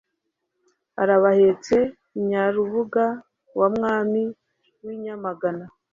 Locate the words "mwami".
3.75-4.23